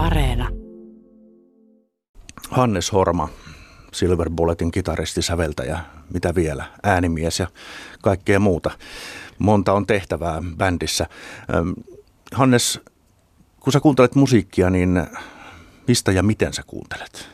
[0.00, 0.48] Areena.
[2.50, 3.28] Hannes Horma,
[3.92, 5.80] Silver Bulletin kitaristi, säveltäjä,
[6.12, 7.46] mitä vielä, äänimies ja
[8.02, 8.70] kaikkea muuta.
[9.38, 11.06] Monta on tehtävää bändissä.
[12.32, 12.80] Hannes,
[13.60, 15.06] kun sä kuuntelet musiikkia, niin
[15.88, 17.28] mistä ja miten sä kuuntelet?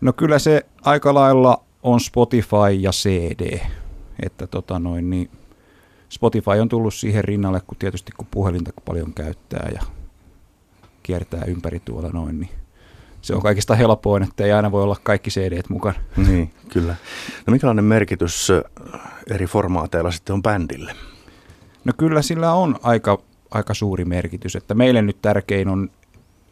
[0.00, 3.60] No kyllä se aika lailla on Spotify ja CD.
[4.22, 5.30] Että tota noin, niin
[6.08, 10.01] Spotify on tullut siihen rinnalle, kun tietysti kun puhelinta paljon käyttää ja
[11.02, 12.50] kiertää ympäri tuolla noin, niin
[13.22, 15.98] se on kaikista helpoin, että ei aina voi olla kaikki cd mukana.
[16.16, 16.94] Niin, kyllä.
[17.46, 18.48] No minkälainen merkitys
[19.30, 20.94] eri formaateilla sitten on bändille?
[21.84, 23.18] No kyllä sillä on aika,
[23.50, 25.90] aika suuri merkitys, että meille nyt tärkein on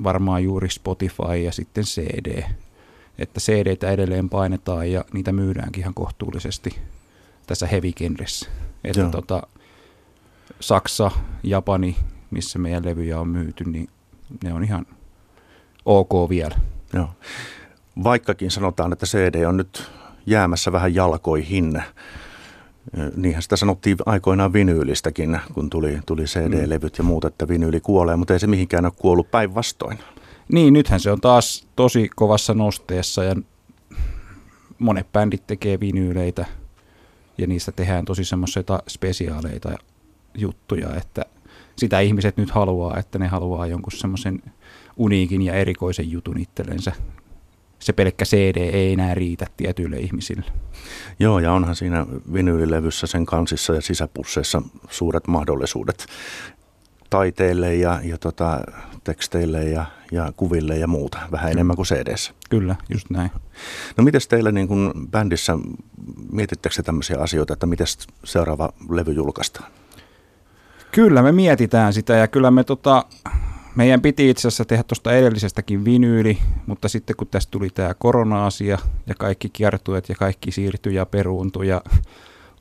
[0.03, 2.43] varmaan juuri Spotify ja sitten CD.
[3.19, 6.79] Että cd edelleen painetaan ja niitä myydäänkin ihan kohtuullisesti
[7.47, 8.49] tässä heavy genressä.
[8.85, 9.43] Että tota,
[10.61, 11.11] Saksa,
[11.43, 11.97] Japani,
[12.31, 13.89] missä meidän levyjä on myyty, niin
[14.45, 14.87] ne on ihan
[15.85, 16.55] ok vielä.
[16.93, 17.09] Joo.
[18.05, 19.91] Vaikkakin sanotaan, että CD on nyt
[20.27, 21.83] jäämässä vähän jalkoihin.
[23.17, 28.33] Niinhän sitä sanottiin aikoinaan vinyylistäkin, kun tuli, tuli CD-levyt ja muut, että vinyyli kuolee, mutta
[28.33, 29.99] ei se mihinkään ole kuollut päinvastoin.
[30.53, 33.37] Niin, nythän se on taas tosi kovassa nosteessa ja
[34.79, 36.47] monet bändit tekee vinyyleitä
[37.39, 39.79] ja niistä tehdään tosi semmoisia spesiaaleita
[40.35, 41.25] juttuja, että
[41.81, 44.43] sitä ihmiset nyt haluaa, että ne haluaa jonkun semmoisen
[44.97, 46.93] uniikin ja erikoisen jutun itsellensä.
[47.79, 50.45] Se pelkkä CD ei enää riitä tietyille ihmisille.
[51.19, 56.07] Joo, ja onhan siinä vinyylilevyssä sen kansissa ja sisäpusseissa suuret mahdollisuudet
[57.11, 58.61] taiteille ja, ja tota,
[59.05, 62.15] teksteille ja, ja kuville ja muuta, vähän enemmän kuin cd
[62.51, 63.31] Kyllä, just näin.
[63.97, 65.59] No miten teillä niin kun bändissä,
[66.33, 67.87] mietittekö tämmöisiä asioita, että miten
[68.25, 69.71] seuraava levy julkaistaan?
[70.93, 73.05] Kyllä, me mietitään sitä ja kyllä me tota,
[73.77, 78.79] meidän piti itse asiassa tehdä tuosta edellisestäkin vinyyli, mutta sitten kun tästä tuli tämä korona-asia
[79.07, 81.83] ja kaikki kiertuet ja kaikki siirtyi ja peruuntui ja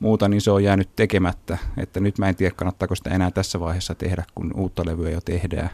[0.00, 1.58] muuta, niin se on jäänyt tekemättä.
[1.76, 5.20] Että nyt mä en tiedä, kannattaako sitä enää tässä vaiheessa tehdä, kun uutta levyä jo
[5.20, 5.70] tehdään.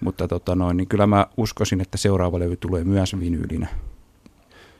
[0.00, 3.68] Mutta tota noin, niin kyllä mä uskoisin, että seuraava levy tulee myös vinyylinä.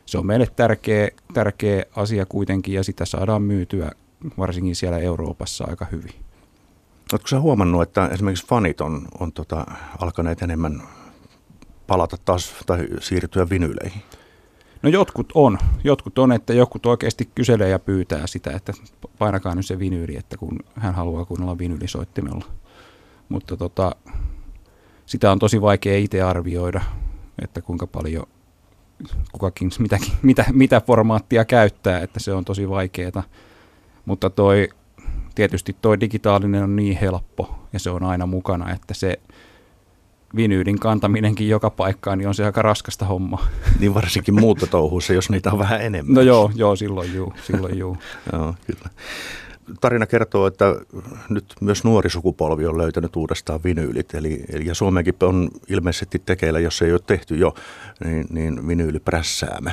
[0.06, 3.90] Se on meille tärkeä, tärkeä asia kuitenkin ja sitä saadaan myytyä
[4.38, 6.24] varsinkin siellä Euroopassa aika hyvin.
[7.14, 9.66] Oletko sä huomannut, että esimerkiksi fanit on, on tota,
[9.98, 10.82] alkaneet enemmän
[11.86, 14.02] palata taas tai siirtyä vinyyleihin?
[14.82, 15.58] No jotkut on.
[15.84, 18.72] Jotkut on, että jotkut oikeasti kyselee ja pyytää sitä, että
[19.18, 22.44] painakaa nyt se vinyyli, että kun hän haluaa kuunnella vinyylisoittimella.
[23.28, 23.96] Mutta tota,
[25.06, 26.80] sitä on tosi vaikea itse arvioida,
[27.42, 28.26] että kuinka paljon
[29.32, 33.22] kukakin mitäkin, mitä, mitä formaattia käyttää, että se on tosi vaikeaa.
[34.04, 34.68] Mutta toi
[35.34, 39.18] tietysti tuo digitaalinen on niin helppo ja se on aina mukana, että se
[40.36, 43.46] vinyydin kantaminenkin joka paikkaan, niin on se aika raskasta homma.
[43.80, 46.14] Niin varsinkin muuttotouhuissa, jos niitä on vähän enemmän.
[46.14, 47.96] No joo, joo silloin juu, silloin juu.
[48.32, 48.90] joo, kyllä.
[49.80, 50.64] Tarina kertoo, että
[51.28, 56.60] nyt myös nuori sukupolvi on löytänyt uudestaan vinyylit, eli, eli ja Suomeenkin on ilmeisesti tekeillä,
[56.60, 57.54] jos ei ole tehty jo,
[58.04, 59.70] niin, niin vinyyliprässäämö.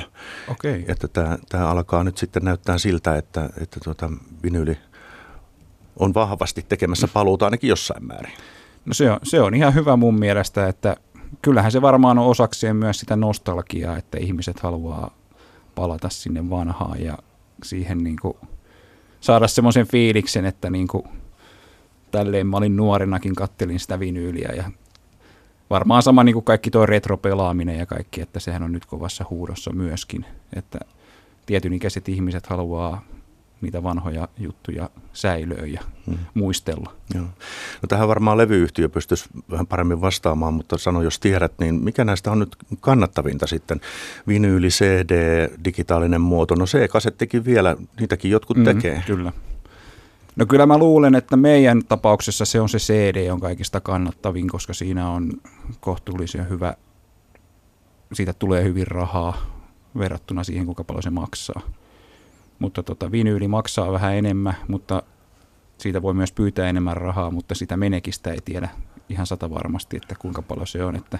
[0.48, 0.84] Okay.
[0.88, 4.10] Että tämä, tämä alkaa nyt sitten näyttää siltä, että, että tuota,
[4.42, 4.78] vinyyli
[5.98, 8.32] on vahvasti tekemässä paluuta ainakin jossain määrin.
[8.86, 10.96] No se on, se on ihan hyvä mun mielestä, että
[11.42, 15.14] kyllähän se varmaan on osakseen myös sitä nostalgiaa, että ihmiset haluaa
[15.74, 17.18] palata sinne vanhaan ja
[17.64, 18.36] siihen niin kuin
[19.20, 21.04] saada semmoisen fiiliksen, että niin kuin
[22.10, 24.70] tälleen mä olin nuorenakin kattelin sitä vinyyliä ja
[25.70, 29.72] varmaan sama niin kuin kaikki tuo retropelaaminen ja kaikki, että sehän on nyt kovassa huudossa
[29.72, 30.26] myöskin,
[30.56, 30.78] että
[31.46, 33.02] tietyn ikäiset ihmiset haluaa
[33.62, 36.18] niitä vanhoja juttuja säilöä ja hmm.
[36.34, 36.92] muistella.
[37.14, 37.24] Joo.
[37.82, 42.30] No tähän varmaan levyyhtiö pystyisi vähän paremmin vastaamaan, mutta sano jos tiedät, niin mikä näistä
[42.30, 43.80] on nyt kannattavinta sitten?
[44.28, 49.02] Vinyyli, CD, digitaalinen muoto, no C-kasettikin vielä, niitäkin jotkut mm, tekee.
[49.06, 49.32] Kyllä.
[50.36, 54.74] No kyllä mä luulen, että meidän tapauksessa se on se CD on kaikista kannattavin, koska
[54.74, 55.32] siinä on
[55.80, 56.74] kohtuullisen hyvä,
[58.12, 59.36] siitä tulee hyvin rahaa
[59.98, 61.60] verrattuna siihen, kuinka paljon se maksaa
[62.62, 65.02] mutta tota, vinyyli maksaa vähän enemmän, mutta
[65.78, 68.68] siitä voi myös pyytää enemmän rahaa, mutta sitä menekistä ei tiedä
[69.08, 70.96] ihan sata varmasti, että kuinka paljon se on.
[70.96, 71.18] Että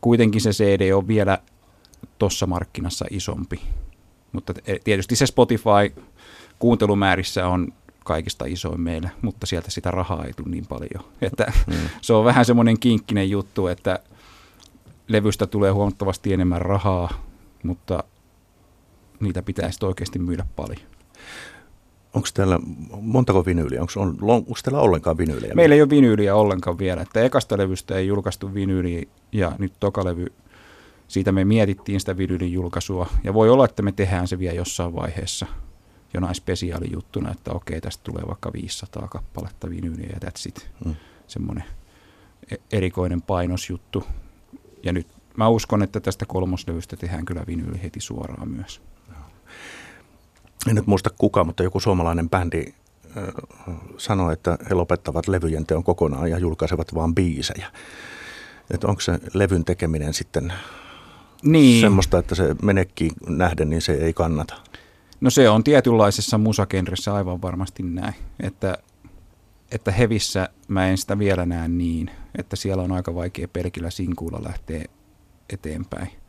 [0.00, 1.38] kuitenkin se CD on vielä
[2.18, 3.60] tuossa markkinassa isompi.
[4.32, 4.54] Mutta
[4.84, 6.02] tietysti se Spotify
[6.58, 7.72] kuuntelumäärissä on
[8.04, 11.12] kaikista isoin meillä, mutta sieltä sitä rahaa ei tule niin paljon.
[11.22, 11.74] Että mm.
[12.02, 13.98] Se on vähän semmoinen kinkkinen juttu, että
[15.08, 17.10] levystä tulee huomattavasti enemmän rahaa,
[17.62, 18.04] mutta
[19.20, 20.80] niitä pitäisi oikeasti myydä paljon.
[22.14, 22.58] Onko täällä,
[23.00, 23.80] montako vinyyliä?
[23.80, 25.54] Onko, on, onko täällä ollenkaan vinyyliä?
[25.54, 27.02] Meillä ei ole vinyyliä ollenkaan vielä.
[27.02, 29.02] Että ekasta levystä ei julkaistu vinyyliä
[29.32, 30.26] ja nyt toka levy,
[31.08, 33.06] siitä me mietittiin sitä vinyylin julkaisua.
[33.24, 35.46] Ja voi olla, että me tehdään se vielä jossain vaiheessa
[36.14, 40.70] jonain spesiaalijuttuna, että okei, tästä tulee vaikka 500 kappaletta vinyyliä ja that's it.
[40.84, 40.94] Mm.
[41.26, 41.64] Semmoinen
[42.50, 44.04] e- erikoinen painosjuttu.
[44.82, 45.06] Ja nyt
[45.36, 48.80] mä uskon, että tästä kolmoslevystä tehdään kyllä vinyyli heti suoraan myös
[50.68, 52.74] en nyt muista kuka, mutta joku suomalainen bändi
[53.98, 57.66] sanoi, että he lopettavat levyjen teon kokonaan ja julkaisevat vain biisejä.
[58.70, 60.52] Että onko se levyn tekeminen sitten
[61.42, 61.80] niin.
[61.80, 64.54] semmoista, että se menekkiin nähden, niin se ei kannata?
[65.20, 68.78] No se on tietynlaisessa musakenressä aivan varmasti näin, että,
[69.70, 74.42] että hevissä mä en sitä vielä näe niin, että siellä on aika vaikea pelkillä sinkuilla
[74.42, 74.84] lähteä
[75.52, 76.19] eteenpäin.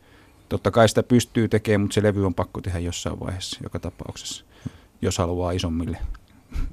[0.52, 4.44] Totta kai sitä pystyy tekemään, mutta se levy on pakko tehdä jossain vaiheessa joka tapauksessa,
[5.02, 5.98] jos haluaa isommille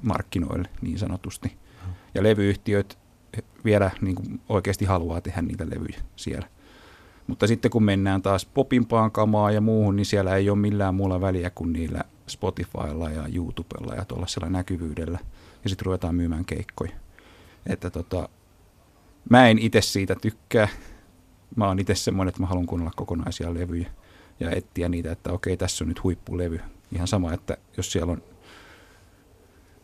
[0.02, 1.56] markkinoille niin sanotusti.
[2.14, 2.98] Ja levyyhtiöt
[3.64, 6.48] vielä niin kuin oikeasti haluaa tehdä niitä levyjä siellä.
[7.26, 11.20] Mutta sitten kun mennään taas popimpaan kamaa ja muuhun, niin siellä ei ole millään muulla
[11.20, 15.18] väliä kuin niillä Spotifylla ja YouTubella ja tuollaisella näkyvyydellä.
[15.64, 16.92] Ja sitten ruvetaan myymään keikkoja.
[17.66, 18.28] Että tota,
[19.30, 20.68] mä en itse siitä tykkää
[21.56, 23.90] mä oon itse semmoinen, että mä haluan kuunnella kokonaisia levyjä
[24.40, 26.60] ja etsiä niitä, että okei, tässä on nyt huippulevy.
[26.94, 28.16] Ihan sama, että jos siellä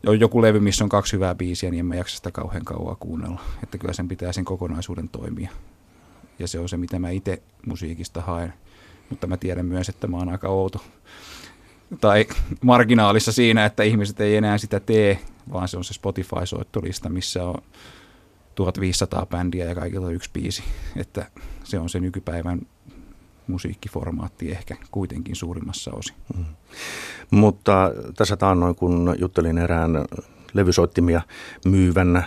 [0.07, 2.97] on, joku levy, missä on kaksi hyvää biisiä, niin en mä jaksa sitä kauhean kauan
[2.99, 3.41] kuunnella.
[3.63, 5.49] Että kyllä sen pitää sen kokonaisuuden toimia.
[6.39, 8.53] Ja se on se, mitä mä itse musiikista haen.
[9.09, 10.81] Mutta mä tiedän myös, että mä oon aika outo
[12.01, 12.25] tai
[12.61, 15.19] marginaalissa siinä, että ihmiset ei enää sitä tee,
[15.53, 17.61] vaan se on se Spotify-soittolista, missä on
[18.57, 20.63] 1500 bändiä ja kaikilta yksi biisi.
[20.95, 21.25] Että
[21.63, 22.61] se on se nykypäivän
[23.47, 26.15] musiikkiformaatti ehkä kuitenkin suurimmassa osin.
[26.37, 26.45] Mm.
[27.31, 29.91] Mutta tässä taannoin, kun juttelin erään
[30.53, 31.21] levysoittimia
[31.65, 32.25] myyvän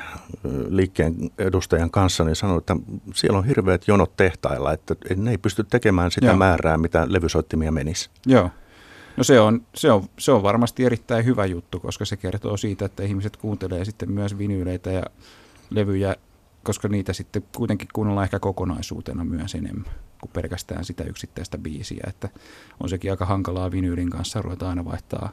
[0.68, 2.76] liikkeen edustajan kanssa, niin sanoin, että
[3.14, 6.36] siellä on hirveät jonot tehtailla, että ne ei pysty tekemään sitä Joo.
[6.36, 8.10] määrää, mitä levysoittimia menisi.
[8.26, 8.50] Joo.
[9.16, 12.84] No se on, se, on, se on varmasti erittäin hyvä juttu, koska se kertoo siitä,
[12.84, 15.02] että ihmiset kuuntelee sitten myös vinyyleitä ja
[15.70, 16.16] levyjä,
[16.62, 19.90] koska niitä sitten kuitenkin kuunnellaan ehkä kokonaisuutena myös enemmän
[20.20, 22.28] kuin pelkästään sitä yksittäistä biisiä, että
[22.80, 25.32] on sekin aika hankalaa vinyylin kanssa ruveta aina vaihtaa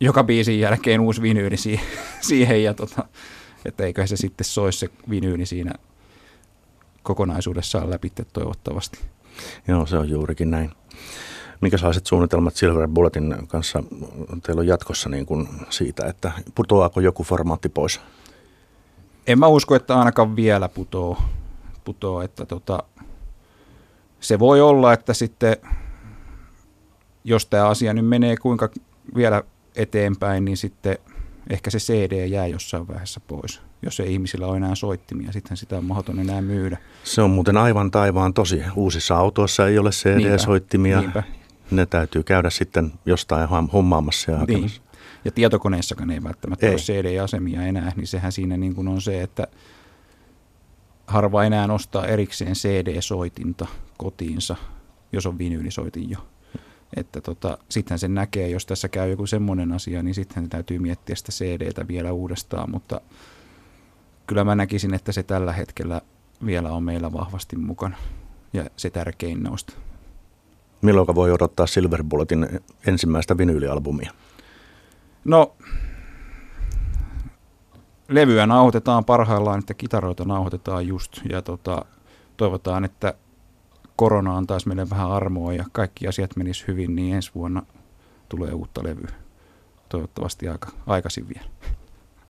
[0.00, 1.56] joka biisin jälkeen uusi vinyyli
[2.28, 3.04] siihen ja tota,
[3.64, 5.72] että eikä se sitten soisi se vinyyli siinä
[7.02, 8.98] kokonaisuudessaan läpi toivottavasti.
[9.68, 10.70] Joo, se on juurikin näin.
[11.60, 13.82] Minkälaiset suunnitelmat Silver Bulletin kanssa
[14.42, 18.00] teillä on jatkossa niin kuin siitä, että putoaako joku formaatti pois?
[19.32, 21.18] En mä usko, että ainakaan vielä putoo,
[21.84, 22.82] putoo että tota,
[24.20, 25.56] se voi olla, että sitten
[27.24, 28.68] jos tämä asia nyt menee kuinka
[29.14, 29.42] vielä
[29.76, 30.98] eteenpäin, niin sitten
[31.50, 33.60] ehkä se CD jää jossain vaiheessa pois.
[33.82, 36.78] Jos ei ihmisillä ole enää soittimia, sitten sitä on mahdoton enää myydä.
[37.04, 38.62] Se on muuten aivan taivaan tosi.
[38.76, 41.00] Uusissa autoissa ei ole CD-soittimia.
[41.00, 41.22] Niinpä.
[41.70, 44.40] Ne täytyy käydä sitten jostain hommaamassa ja niin.
[44.40, 44.80] hakemassa.
[44.80, 44.89] Niin
[45.24, 46.72] ja tietokoneessakaan ei välttämättä ei.
[46.72, 49.46] ole CD-asemia enää, niin sehän siinä niin kuin on se, että
[51.06, 53.66] harva enää nostaa erikseen CD-soitinta
[53.96, 54.56] kotiinsa,
[55.12, 56.18] jos on vinyylisoitin jo.
[56.96, 61.16] Että tota, sittenhän sen näkee, jos tässä käy joku semmoinen asia, niin sitten täytyy miettiä
[61.16, 63.00] sitä CDtä vielä uudestaan, mutta
[64.26, 66.00] kyllä mä näkisin, että se tällä hetkellä
[66.46, 67.96] vielä on meillä vahvasti mukana
[68.52, 69.72] ja se tärkein noista.
[70.82, 72.48] Milloin voi odottaa Silver Bulletin
[72.86, 74.12] ensimmäistä vinyylialbumia?
[75.24, 75.56] No,
[78.08, 81.84] levyä nauhoitetaan parhaillaan, että kitaroita nauhoitetaan just, ja tota,
[82.36, 83.14] toivotaan, että
[83.96, 87.62] korona antaisi meille vähän armoa ja kaikki asiat menis hyvin, niin ensi vuonna
[88.28, 89.14] tulee uutta levyä.
[89.88, 91.50] Toivottavasti aika aikaisin vielä.